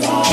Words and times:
today. 0.00 0.25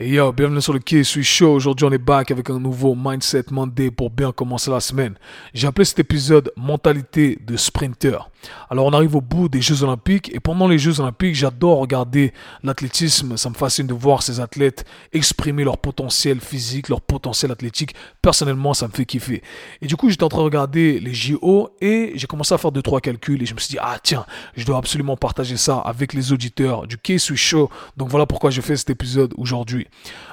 Et 0.00 0.10
yo, 0.10 0.32
bienvenue 0.32 0.60
sur 0.60 0.72
le 0.72 0.78
Quai 0.78 1.02
suis 1.02 1.24
Show. 1.24 1.54
Aujourd'hui, 1.54 1.84
on 1.84 1.90
est 1.90 1.98
back 1.98 2.30
avec 2.30 2.50
un 2.50 2.60
nouveau 2.60 2.94
Mindset 2.94 3.46
Monday 3.50 3.90
pour 3.90 4.10
bien 4.10 4.30
commencer 4.30 4.70
la 4.70 4.78
semaine. 4.78 5.16
J'ai 5.54 5.66
appelé 5.66 5.84
cet 5.84 5.98
épisode 5.98 6.52
Mentalité 6.56 7.36
de 7.44 7.56
Sprinter. 7.56 8.30
Alors, 8.70 8.86
on 8.86 8.92
arrive 8.92 9.16
au 9.16 9.20
bout 9.20 9.48
des 9.48 9.60
Jeux 9.60 9.82
Olympiques 9.82 10.32
et 10.32 10.38
pendant 10.38 10.68
les 10.68 10.78
Jeux 10.78 11.00
Olympiques, 11.00 11.34
j'adore 11.34 11.78
regarder 11.78 12.32
l'athlétisme. 12.62 13.36
Ça 13.36 13.50
me 13.50 13.56
fascine 13.56 13.88
de 13.88 13.92
voir 13.94 14.22
ces 14.22 14.38
athlètes 14.38 14.84
exprimer 15.12 15.64
leur 15.64 15.78
potentiel 15.78 16.40
physique, 16.40 16.88
leur 16.88 17.00
potentiel 17.00 17.50
athlétique. 17.50 17.96
Personnellement, 18.22 18.74
ça 18.74 18.86
me 18.86 18.92
fait 18.92 19.04
kiffer. 19.04 19.42
Et 19.82 19.88
du 19.88 19.96
coup, 19.96 20.10
j'étais 20.10 20.22
en 20.22 20.28
train 20.28 20.42
de 20.42 20.44
regarder 20.44 21.00
les 21.00 21.12
JO 21.12 21.70
et 21.80 22.12
j'ai 22.14 22.28
commencé 22.28 22.54
à 22.54 22.58
faire 22.58 22.70
deux, 22.70 22.82
trois 22.82 23.00
calculs 23.00 23.42
et 23.42 23.46
je 23.46 23.54
me 23.54 23.58
suis 23.58 23.72
dit, 23.72 23.78
ah 23.80 23.98
tiens, 24.00 24.24
je 24.56 24.64
dois 24.64 24.78
absolument 24.78 25.16
partager 25.16 25.56
ça 25.56 25.78
avec 25.78 26.12
les 26.12 26.32
auditeurs 26.32 26.86
du 26.86 26.98
Quai 26.98 27.18
suis 27.18 27.36
Show. 27.36 27.68
Donc 27.96 28.10
voilà 28.10 28.26
pourquoi 28.26 28.50
je 28.50 28.60
fais 28.60 28.76
cet 28.76 28.90
épisode 28.90 29.34
aujourd'hui. 29.36 29.87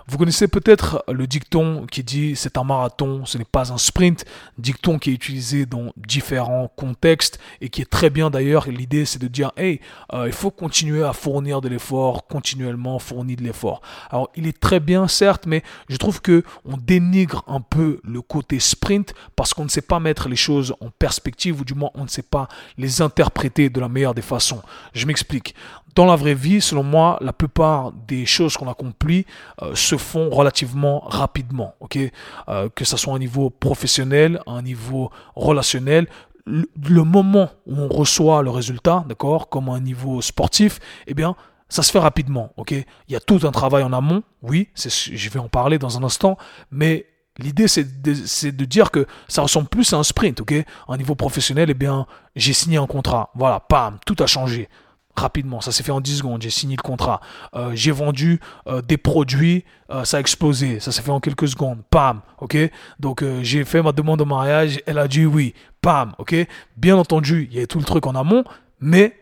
Vous 0.07 0.19
connaissez 0.19 0.47
peut-être 0.47 1.03
le 1.11 1.25
dicton 1.25 1.87
qui 1.89 2.03
dit 2.03 2.35
c'est 2.35 2.57
un 2.59 2.63
marathon, 2.63 3.25
ce 3.25 3.39
n'est 3.39 3.43
pas 3.43 3.73
un 3.73 3.77
sprint. 3.77 4.23
Dicton 4.59 4.99
qui 4.99 5.09
est 5.09 5.13
utilisé 5.13 5.65
dans 5.65 5.91
différents 5.97 6.71
contextes 6.75 7.39
et 7.59 7.69
qui 7.69 7.81
est 7.81 7.89
très 7.89 8.11
bien 8.11 8.29
d'ailleurs. 8.29 8.69
L'idée 8.69 9.05
c'est 9.05 9.19
de 9.19 9.27
dire 9.27 9.51
hey, 9.57 9.79
euh, 10.13 10.27
il 10.27 10.33
faut 10.33 10.51
continuer 10.51 11.03
à 11.03 11.13
fournir 11.13 11.59
de 11.59 11.69
l'effort, 11.69 12.27
continuellement 12.27 12.99
fournir 12.99 13.37
de 13.37 13.43
l'effort. 13.43 13.81
Alors 14.11 14.29
il 14.35 14.45
est 14.45 14.59
très 14.59 14.79
bien 14.79 15.07
certes, 15.07 15.47
mais 15.47 15.63
je 15.89 15.97
trouve 15.97 16.21
que 16.21 16.43
on 16.65 16.77
dénigre 16.77 17.43
un 17.47 17.61
peu 17.61 17.99
le 18.03 18.21
côté 18.21 18.59
sprint 18.59 19.15
parce 19.35 19.55
qu'on 19.55 19.63
ne 19.63 19.69
sait 19.69 19.81
pas 19.81 19.99
mettre 19.99 20.29
les 20.29 20.35
choses 20.35 20.75
en 20.81 20.91
perspective 20.91 21.61
ou 21.61 21.65
du 21.65 21.73
moins 21.73 21.89
on 21.95 22.03
ne 22.03 22.09
sait 22.09 22.21
pas 22.21 22.47
les 22.77 23.01
interpréter 23.01 23.69
de 23.71 23.79
la 23.79 23.89
meilleure 23.89 24.13
des 24.13 24.21
façons. 24.21 24.61
Je 24.93 25.07
m'explique. 25.07 25.55
Dans 25.95 26.05
la 26.05 26.17
vraie 26.17 26.35
vie, 26.35 26.59
selon 26.59 26.83
moi, 26.83 27.17
la 27.21 27.31
plupart 27.31 27.93
des 27.93 28.25
choses 28.25 28.57
qu'on 28.57 28.69
accomplit 28.69 29.25
euh, 29.61 29.73
se 29.75 29.95
font 29.95 30.29
relativement 30.29 30.99
rapidement, 31.05 31.75
ok? 31.79 31.97
Euh, 32.49 32.67
Que 32.75 32.83
ce 32.83 32.97
soit 32.97 33.13
à 33.13 33.15
un 33.15 33.19
niveau 33.19 33.49
professionnel, 33.49 34.41
à 34.45 34.51
un 34.51 34.61
niveau 34.61 35.09
relationnel, 35.35 36.07
le, 36.45 37.03
moment 37.03 37.49
où 37.65 37.79
on 37.79 37.87
reçoit 37.87 38.43
le 38.43 38.49
résultat, 38.49 39.05
d'accord, 39.07 39.49
comme 39.49 39.69
un 39.69 39.79
niveau 39.79 40.21
sportif, 40.21 40.79
eh 41.07 41.13
bien, 41.13 41.35
ça 41.69 41.81
se 41.81 41.91
fait 41.91 41.99
rapidement, 41.99 42.51
ok? 42.57 42.71
Il 42.71 43.13
y 43.13 43.15
a 43.15 43.21
tout 43.21 43.39
un 43.43 43.51
travail 43.51 43.83
en 43.83 43.93
amont, 43.93 44.21
oui, 44.43 44.67
je 44.75 45.29
vais 45.29 45.39
en 45.39 45.47
parler 45.47 45.79
dans 45.79 45.97
un 45.97 46.03
instant, 46.03 46.37
mais 46.71 47.07
L'idée, 47.37 47.67
c'est 47.67 48.01
de, 48.01 48.13
de, 48.51 48.65
dire 48.65 48.91
que 48.91 49.05
ça 49.27 49.41
ressemble 49.41 49.67
plus 49.67 49.91
à 49.91 49.97
un 49.97 50.03
sprint, 50.03 50.39
ok? 50.39 50.53
À 50.53 50.93
un 50.93 50.95
niveau 50.95 51.15
professionnel, 51.15 51.69
eh 51.69 51.73
bien, 51.73 52.07
j'ai 52.37 52.53
signé 52.53 52.77
un 52.77 52.87
contrat. 52.87 53.29
Voilà, 53.35 53.59
pam, 53.59 53.97
tout 54.05 54.15
a 54.19 54.25
changé 54.25 54.69
rapidement. 55.15 55.61
Ça 55.61 55.71
s'est 55.71 55.83
fait 55.83 55.91
en 55.91 56.01
10 56.01 56.17
secondes. 56.17 56.41
J'ai 56.41 56.49
signé 56.49 56.75
le 56.75 56.81
contrat. 56.81 57.21
Euh, 57.55 57.71
j'ai 57.73 57.91
vendu 57.91 58.39
euh, 58.67 58.81
des 58.81 58.97
produits. 58.97 59.65
Euh, 59.91 60.03
ça 60.03 60.17
a 60.17 60.19
explosé. 60.19 60.79
Ça 60.79 60.91
s'est 60.91 61.01
fait 61.01 61.11
en 61.11 61.19
quelques 61.19 61.47
secondes. 61.47 61.79
Pam. 61.89 62.21
Ok? 62.39 62.57
Donc 62.99 63.23
j'ai 63.41 63.65
fait 63.65 63.81
ma 63.81 63.91
demande 63.91 64.19
de 64.19 64.25
mariage. 64.25 64.81
Elle 64.85 64.99
a 64.99 65.07
dit 65.07 65.25
oui. 65.25 65.53
Pam. 65.81 66.13
Ok? 66.17 66.35
Bien 66.77 66.97
entendu, 66.97 67.47
il 67.51 67.57
y 67.57 67.61
a 67.61 67.67
tout 67.67 67.79
le 67.79 67.85
truc 67.85 68.05
en 68.07 68.15
amont, 68.15 68.43
mais 68.79 69.17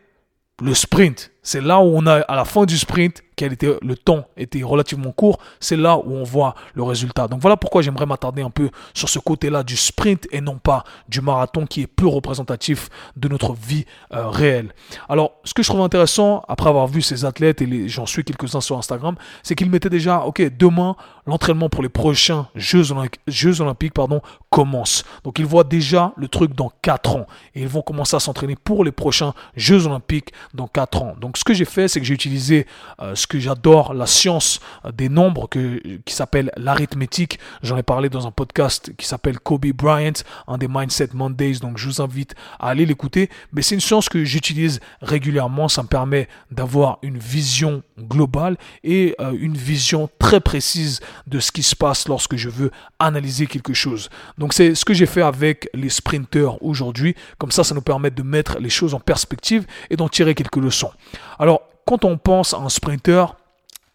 le 0.62 0.74
sprint, 0.74 1.32
c'est 1.42 1.62
là 1.62 1.80
où 1.80 1.92
on 1.96 2.06
a 2.06 2.20
à 2.22 2.36
la 2.36 2.46
fin 2.46 2.66
du 2.66 2.78
sprint 2.78 3.23
était 3.40 3.78
le 3.82 3.96
temps 3.96 4.26
était 4.38 4.64
relativement 4.64 5.12
court, 5.12 5.40
c'est 5.60 5.76
là 5.76 5.98
où 5.98 6.14
on 6.14 6.24
voit 6.24 6.56
le 6.74 6.84
résultat. 6.84 7.28
Donc 7.28 7.42
voilà 7.42 7.58
pourquoi 7.58 7.82
j'aimerais 7.82 8.06
m'attarder 8.06 8.42
un 8.42 8.50
peu 8.50 8.70
sur 8.94 9.10
ce 9.10 9.20
côté-là 9.20 9.64
du 9.64 9.76
sprint 9.76 10.28
et 10.32 10.42
non 10.42 10.58
pas 10.58 10.84
du 11.10 11.22
marathon 11.22 11.66
qui 11.66 11.82
est 11.82 11.88
peu 11.88 12.08
représentatif 12.08 12.90
de 13.16 13.28
notre 13.28 13.54
vie 13.54 13.86
euh, 14.14 14.30
réelle. 14.30 14.74
Alors, 15.10 15.34
ce 15.44 15.54
que 15.54 15.64
je 15.64 15.70
trouve 15.70 15.82
intéressant 15.82 16.44
après 16.48 16.70
avoir 16.70 16.88
vu 16.88 17.02
ces 17.02 17.26
athlètes 17.26 17.62
et 17.62 17.88
j'en 17.88 18.06
suis 18.06 18.24
quelques-uns 18.24 18.62
sur 18.62 18.78
Instagram, 18.78 19.16
c'est 19.42 19.56
qu'ils 19.56 19.70
mettaient 19.70 19.90
déjà, 19.90 20.22
ok, 20.22 20.42
demain 20.58 20.96
l'entraînement 21.26 21.70
pour 21.70 21.84
les 21.84 21.90
prochains 21.90 22.48
Jeux, 22.56 22.92
Olympiques, 22.92 23.22
Jeux 23.28 23.62
Olympiques 23.62 23.94
pardon, 23.94 24.22
commence. 24.50 25.04
Donc 25.24 25.40
ils 25.40 25.46
voient 25.46 25.64
déjà 25.64 26.14
le 26.18 26.28
truc 26.28 26.54
dans 26.54 26.72
4 26.82 27.16
ans 27.16 27.28
et 27.56 27.62
ils 27.62 27.68
vont 27.68 27.82
commencer 27.82 28.16
à 28.16 28.20
s'entraîner 28.20 28.56
pour 28.56 28.84
les 28.84 28.92
prochains 28.92 29.34
Jeux 29.56 29.88
Olympiques 29.88 30.34
dans 30.54 30.68
4 30.68 31.02
ans. 31.02 31.16
Donc 31.20 31.38
ce 31.38 31.44
que 31.44 31.54
j'ai 31.54 31.66
fait, 31.66 31.88
c'est 31.88 32.00
que 32.00 32.06
j'ai 32.06 32.14
utilisé 32.14 32.68
euh, 33.02 33.16
que 33.28 33.40
j'adore, 33.40 33.94
la 33.94 34.06
science 34.06 34.60
des 34.94 35.10
nombres 35.10 35.48
que, 35.48 35.80
qui 36.06 36.14
s'appelle 36.14 36.52
l'arithmétique. 36.58 37.40
J'en 37.62 37.78
ai 37.78 37.84
parlé 37.84 38.10
dans 38.10 38.28
un 38.28 38.32
podcast 38.32 38.92
qui 38.98 39.06
s'appelle 39.06 39.40
Kobe 39.40 39.66
Bryant, 39.68 40.14
un 40.48 40.58
des 40.58 40.68
Mindset 40.68 41.10
Mondays, 41.14 41.60
donc 41.60 41.78
je 41.78 41.88
vous 41.88 42.02
invite 42.02 42.36
à 42.60 42.70
aller 42.70 42.86
l'écouter. 42.86 43.30
Mais 43.52 43.62
c'est 43.62 43.76
une 43.76 43.82
science 43.82 44.10
que 44.10 44.24
j'utilise 44.24 44.80
régulièrement, 45.02 45.68
ça 45.68 45.84
me 45.84 45.88
permet 45.88 46.28
d'avoir 46.52 47.00
une 47.02 47.18
vision 47.18 47.84
globale 48.00 48.58
et 48.84 49.16
euh, 49.20 49.36
une 49.40 49.56
vision 49.56 50.10
très 50.20 50.40
précise 50.40 51.00
de 51.28 51.40
ce 51.40 51.52
qui 51.52 51.64
se 51.64 51.76
passe 51.76 52.08
lorsque 52.08 52.36
je 52.36 52.50
veux 52.50 52.72
analyser 53.00 53.48
quelque 53.48 53.74
chose. 53.74 54.10
Donc 54.38 54.54
c'est 54.54 54.76
ce 54.76 54.86
que 54.86 54.94
j'ai 54.94 55.06
fait 55.06 55.22
avec 55.22 55.70
les 55.74 55.90
sprinters 55.90 56.62
aujourd'hui. 56.64 57.16
Comme 57.38 57.52
ça, 57.52 57.64
ça 57.64 57.76
nous 57.76 57.82
permet 57.82 58.12
de 58.12 58.24
mettre 58.24 58.60
les 58.60 58.70
choses 58.70 58.94
en 58.94 59.00
perspective 59.00 59.66
et 59.90 59.96
d'en 59.96 60.10
tirer 60.10 60.36
quelques 60.36 60.58
leçons. 60.58 60.92
Alors, 61.40 61.62
quand 61.86 62.06
on 62.06 62.18
pense 62.18 62.54
à 62.54 62.58
un 62.58 62.70
sprinter, 62.70 63.36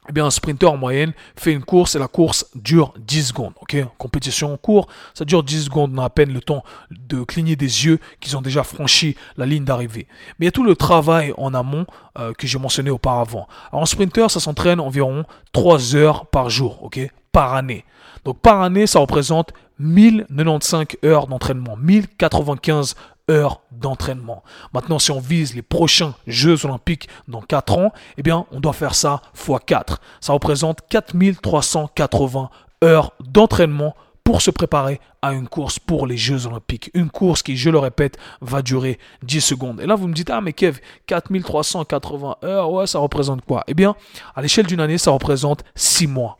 eh 0.09 0.12
bien, 0.12 0.25
un 0.25 0.31
sprinter 0.31 0.71
en 0.71 0.76
moyenne 0.78 1.12
fait 1.37 1.53
une 1.53 1.62
course 1.62 1.94
et 1.94 1.99
la 1.99 2.09
course 2.09 2.47
dure 2.54 2.94
10 2.99 3.28
secondes. 3.28 3.53
Compétition 3.99 4.54
en 4.54 4.56
cours, 4.56 4.88
ça 5.12 5.25
dure 5.26 5.43
10 5.43 5.65
secondes, 5.65 5.93
on 5.94 5.98
a 5.98 6.06
à 6.06 6.10
peine 6.10 6.32
le 6.32 6.41
temps 6.41 6.65
de 6.91 7.22
cligner 7.25 7.56
des 7.56 7.84
yeux 7.84 7.98
qu'ils 8.21 8.37
ont 8.37 8.41
déjà 8.41 8.62
franchi 8.62 9.16
la 9.37 9.44
ligne 9.44 9.65
d'arrivée. 9.65 10.06
Mais 10.38 10.44
il 10.44 10.47
y 10.47 10.48
a 10.48 10.53
tout 10.53 10.65
le 10.65 10.77
travail 10.77 11.34
en 11.37 11.53
amont 11.53 11.84
euh, 12.19 12.32
que 12.32 12.47
j'ai 12.47 12.59
mentionné 12.59 12.91
auparavant. 12.91 13.48
Alors, 13.71 13.82
un 13.82 13.87
sprinter, 13.87 14.31
ça 14.31 14.41
s'entraîne 14.41 14.81
environ 14.81 15.25
3 15.53 15.94
heures 15.94 16.27
par 16.27 16.48
jour, 16.48 16.88
par 17.31 17.54
année. 17.54 17.84
Donc, 18.25 18.41
par 18.41 18.62
année, 18.62 18.87
ça 18.87 19.00
représente 19.00 19.53
1095 19.78 20.98
heures 21.04 21.27
d'entraînement, 21.27 21.77
1095 21.77 22.94
heures 23.31 23.61
d'entraînement. 23.72 24.43
Maintenant, 24.72 24.99
si 24.99 25.11
on 25.11 25.21
vise 25.21 25.55
les 25.55 25.62
prochains 25.62 26.15
Jeux 26.27 26.65
olympiques 26.65 27.09
dans 27.27 27.43
4 27.43 27.78
ans, 27.78 27.93
eh 28.16 28.22
bien, 28.22 28.47
on 28.53 28.61
doit 28.61 28.72
faire 28.72 28.94
ça 28.94 29.22
x 29.34 29.59
4. 29.66 30.00
Ça 30.21 30.33
représente 30.33 30.81
4380 30.89 32.50
heures 32.84 33.12
d'entraînement 33.21 33.94
pour 34.25 34.43
se 34.43 34.50
préparer 34.50 35.00
à 35.22 35.33
une 35.33 35.49
course 35.49 35.78
pour 35.78 36.06
les 36.06 36.19
Jeux 36.19 36.47
Olympiques. 36.47 36.91
Une 36.93 37.09
course 37.09 37.43
qui, 37.43 37.56
je 37.56 37.71
le 37.71 37.78
répète, 37.78 38.19
va 38.43 38.61
durer 38.61 38.99
10 39.22 39.41
secondes. 39.41 39.81
Et 39.81 39.87
là, 39.87 39.95
vous 39.95 40.06
me 40.06 40.12
dites, 40.12 40.28
ah 40.28 40.43
mais 40.43 40.53
Kev, 40.53 40.81
4380 41.06 42.37
heures, 42.45 42.71
ouais, 42.71 42.87
ça 42.87 42.99
représente 42.99 43.43
quoi? 43.45 43.65
Eh 43.69 43.75
bien, 43.75 43.97
à 44.37 44.43
l'échelle 44.43 44.66
d'une 44.66 44.81
année, 44.81 44.99
ça 44.99 45.12
représente 45.12 45.65
6 45.75 46.09
mois. 46.09 46.38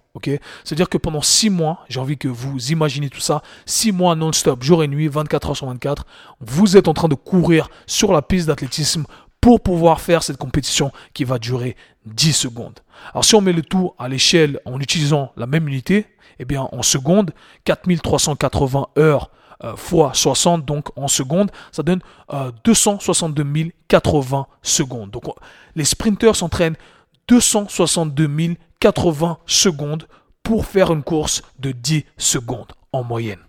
C'est-à-dire 0.65 0.89
que 0.89 0.99
pendant 0.99 1.23
6 1.23 1.51
mois, 1.51 1.85
j'ai 1.89 2.01
envie 2.01 2.19
que 2.19 2.29
vous 2.29 2.71
imaginez 2.71 3.11
tout 3.11 3.21
ça, 3.21 3.43
6 3.67 3.93
mois 3.93 4.15
non-stop, 4.15 4.63
jour 4.63 4.83
et 4.83 4.89
nuit, 4.89 5.09
24 5.09 5.51
heures 5.51 5.57
sur 5.57 5.67
24, 5.67 6.07
vous 6.41 6.77
êtes 6.77 6.89
en 6.89 6.95
train 6.95 7.09
de 7.09 7.15
courir 7.15 7.69
sur 7.87 8.13
la 8.13 8.23
piste 8.23 8.47
d'athlétisme 8.47 9.05
pour 9.41 9.61
pouvoir 9.61 10.01
faire 10.01 10.23
cette 10.23 10.37
compétition 10.37 10.93
qui 11.15 11.25
va 11.25 11.39
durer 11.39 11.77
10 12.07 12.33
secondes. 12.33 12.81
Alors 13.13 13.25
si 13.25 13.35
on 13.35 13.41
met 13.41 13.53
le 13.53 13.63
tout 13.63 13.93
à 13.99 14.09
l'échelle 14.09 14.61
en 14.65 14.81
utilisant 14.81 15.33
la 15.37 15.47
même 15.47 15.69
unité, 15.69 16.07
eh 16.39 16.45
bien 16.45 16.69
en 16.73 16.83
secondes, 16.83 17.33
4380 17.65 18.89
heures 18.99 19.31
euh, 19.65 19.75
fois 19.75 20.13
60, 20.15 20.65
donc 20.65 20.89
en 20.97 21.09
secondes, 21.09 21.51
ça 21.73 21.83
donne 21.83 22.01
262 22.65 23.43
euh, 23.43 23.71
080 23.89 24.47
secondes. 24.63 25.11
Donc 25.11 25.25
les 25.75 25.85
sprinteurs 25.85 26.37
s'entraînent 26.37 26.77
262 27.27 28.29
080 28.81 29.39
secondes 29.47 30.07
pour 30.43 30.67
faire 30.67 30.93
une 30.93 31.03
course 31.03 31.43
de 31.59 31.73
10 31.73 32.05
secondes 32.17 32.73
en 32.93 33.05
moyenne. 33.05 33.41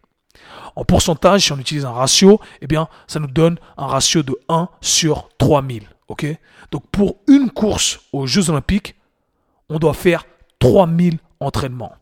En 0.76 0.86
pourcentage, 0.86 1.46
si 1.46 1.52
on 1.52 1.58
utilise 1.60 1.86
un 1.86 1.92
ratio, 1.92 2.40
eh 2.62 2.68
bien, 2.68 2.88
ça 3.08 3.20
nous 3.20 3.28
donne 3.28 3.60
un 3.78 3.88
ratio 3.88 4.24
de 4.24 4.36
1 4.50 4.70
sur 4.82 5.30
3000. 5.38 5.88
ok? 6.08 6.26
Donc 6.72 6.84
pour 6.92 7.18
une 7.28 7.50
course 7.50 8.00
aux 8.14 8.28
Jeux 8.28 8.50
Olympiques, 8.50 8.96
on 9.70 9.80
doit 9.80 9.94
faire 9.94 10.26
3000 10.60 11.20
entraînements. 11.40 11.94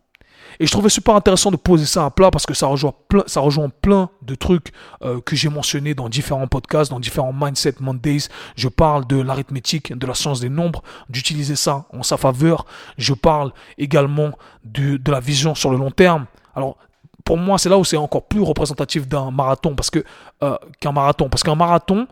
Et 0.60 0.66
je 0.66 0.72
trouvais 0.72 0.90
super 0.90 1.16
intéressant 1.16 1.52
de 1.52 1.56
poser 1.56 1.86
ça 1.86 2.06
à 2.06 2.10
plat 2.10 2.32
parce 2.32 2.46
que 2.46 2.54
ça 2.54 2.68
rejoint 2.68 2.94
plein, 3.08 3.24
ça 3.28 3.42
rejoint 3.42 3.70
plein 3.70 4.10
de 4.22 4.36
trucs 4.36 4.72
euh, 5.04 5.22
que 5.22 5.36
j'ai 5.36 5.50
mentionnés 5.50 5.94
dans 5.94 6.10
différents 6.10 6.48
podcasts, 6.48 6.92
dans 6.92 7.00
différents 7.00 7.34
Mindset 7.34 7.76
Mondays. 7.80 8.30
Je 8.56 8.68
parle 8.68 9.06
de 9.08 9.22
l'arithmétique, 9.22 9.98
de 9.98 10.08
la 10.08 10.14
science 10.14 10.40
des 10.40 10.50
nombres, 10.50 10.84
d'utiliser 11.10 11.56
ça 11.56 11.86
en 11.94 12.04
sa 12.04 12.18
faveur. 12.18 12.66
Je 12.98 13.14
parle 13.14 13.52
également 13.78 14.32
de, 14.64 14.98
de 14.98 15.12
la 15.12 15.20
vision 15.20 15.56
sur 15.56 15.72
le 15.72 15.78
long 15.78 15.92
terme. 15.92 16.26
Alors, 16.56 16.78
pour 17.24 17.38
moi, 17.38 17.58
c'est 17.58 17.70
là 17.70 17.78
où 17.78 17.84
c'est 17.84 17.98
encore 17.98 18.24
plus 18.24 18.42
représentatif 18.42 19.08
d'un 19.08 19.32
marathon 19.32 19.76
parce 19.76 19.90
que 19.90 20.04
euh, 20.44 20.58
qu'un 20.80 20.92
marathon. 20.92 21.30
Parce 21.30 21.44
qu'un 21.44 21.56
marathon, 21.56 22.08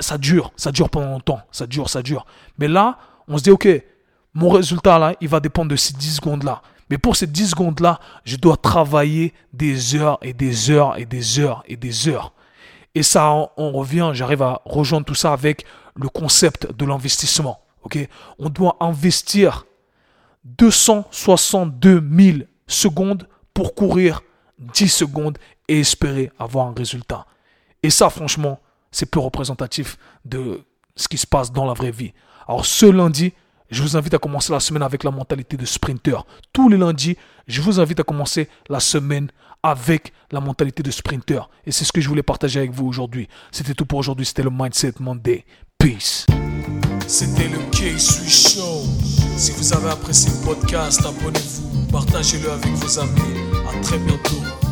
ça 0.00 0.18
dure, 0.18 0.52
ça 0.56 0.72
dure 0.72 0.90
pendant 0.90 1.10
longtemps, 1.10 1.40
ça 1.50 1.66
dure, 1.66 1.88
ça 1.88 2.02
dure. 2.02 2.26
Mais 2.58 2.68
là, 2.68 2.98
on 3.26 3.38
se 3.38 3.42
dit, 3.42 3.50
ok, 3.50 3.68
mon 4.34 4.50
résultat 4.50 4.98
là, 4.98 5.14
il 5.20 5.28
va 5.28 5.40
dépendre 5.40 5.70
de 5.70 5.76
ces 5.76 5.94
10 5.94 6.16
secondes 6.16 6.44
là. 6.44 6.62
Mais 6.90 6.98
pour 6.98 7.16
ces 7.16 7.26
10 7.26 7.50
secondes-là, 7.50 8.00
je 8.24 8.36
dois 8.36 8.56
travailler 8.56 9.34
des 9.52 9.94
heures 9.94 10.18
et 10.22 10.32
des 10.32 10.70
heures 10.70 10.98
et 10.98 11.04
des 11.04 11.38
heures 11.38 11.62
et 11.66 11.76
des 11.76 12.08
heures. 12.08 12.32
Et 12.94 13.02
ça, 13.02 13.32
on, 13.56 13.72
revient, 13.72 14.10
j'arrive 14.14 14.42
à 14.42 14.62
rejoindre 14.64 15.06
tout 15.06 15.14
ça 15.14 15.32
avec 15.32 15.64
le 15.94 16.08
concept 16.08 16.72
de 16.72 16.84
l'investissement. 16.84 17.60
on 18.38 18.48
doit 18.48 18.76
investir 18.80 19.66
262 20.44 22.02
000 22.10 22.38
secondes 22.66 23.28
pour 23.52 23.74
courir 23.74 24.22
10 24.58 24.88
secondes 24.88 25.38
et 25.68 25.80
espérer 25.80 26.30
avoir 26.38 26.66
un 26.66 26.74
résultat. 26.74 27.26
Et 27.82 27.90
ça, 27.90 28.10
franchement, 28.10 28.60
c'est 28.90 29.06
plus 29.06 29.20
représentatif 29.20 29.98
de 30.24 30.64
ce 30.96 31.08
qui 31.08 31.18
se 31.18 31.26
passe 31.26 31.52
dans 31.52 31.66
la 31.66 31.74
vraie 31.74 31.90
vie. 31.90 32.12
Alors 32.48 32.66
ce 32.66 32.86
lundi, 32.86 33.32
je 33.70 33.82
vous 33.82 33.96
invite 33.96 34.14
à 34.14 34.18
commencer 34.18 34.52
la 34.52 34.60
semaine 34.60 34.82
avec 34.82 35.04
la 35.04 35.10
mentalité 35.10 35.56
de 35.56 35.66
sprinter. 35.66 36.24
Tous 36.52 36.68
les 36.68 36.76
lundis, 36.76 37.16
je 37.46 37.60
vous 37.60 37.80
invite 37.80 38.00
à 38.00 38.04
commencer 38.04 38.48
la 38.68 38.80
semaine 38.80 39.30
avec 39.62 40.12
la 40.30 40.40
mentalité 40.40 40.82
de 40.82 40.90
sprinter. 40.90 41.48
Et 41.66 41.72
c'est 41.72 41.84
ce 41.84 41.92
que 41.92 42.00
je 42.00 42.08
voulais 42.08 42.22
partager 42.22 42.60
avec 42.60 42.72
vous 42.72 42.86
aujourd'hui. 42.86 43.28
C'était 43.50 43.74
tout 43.74 43.86
pour 43.86 43.98
aujourd'hui. 43.98 44.26
C'était 44.26 44.42
le 44.42 44.50
Mindset 44.50 44.94
Monday. 45.00 45.44
Peace. 45.78 46.26
C'était 47.06 47.48
le 47.48 47.58
K-Sui 47.70 48.28
Show. 48.28 48.82
Si 49.36 49.52
vous 49.52 49.72
avez 49.72 49.90
apprécié 49.90 50.30
le 50.30 50.44
podcast, 50.44 51.00
abonnez-vous, 51.06 51.86
partagez-le 51.92 52.50
avec 52.50 52.72
vos 52.72 52.98
amis. 52.98 53.38
À 53.68 53.80
très 53.80 53.98
bientôt. 53.98 54.67